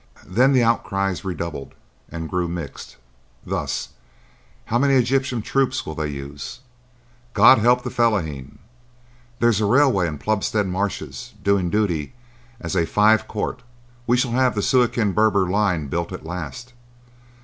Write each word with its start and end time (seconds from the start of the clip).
Then 0.25 0.51
the 0.53 0.63
outcries 0.63 1.23
redoubled, 1.23 1.75
and 2.09 2.27
grew 2.27 2.47
mixed, 2.47 2.97
thus: 3.45 3.89
"How 4.65 4.79
many 4.79 4.95
Egyptian 4.95 5.43
troops 5.43 5.85
will 5.85 5.93
they 5.93 6.07
use?—God 6.07 7.59
help 7.59 7.83
the 7.83 7.91
Fellaheen!—There's 7.91 9.61
a 9.61 9.67
railway 9.67 10.07
in 10.07 10.17
Plumstead 10.17 10.65
marshes 10.65 11.35
doing 11.43 11.69
duty 11.69 12.15
as 12.59 12.75
a 12.75 12.87
fives 12.87 13.25
court.—We 13.27 14.17
shall 14.17 14.31
have 14.31 14.55
the 14.55 14.63
Suakin 14.63 15.11
Berber 15.13 15.47
line 15.47 15.85
built 15.85 16.11
at 16.11 16.25
last. 16.25 16.73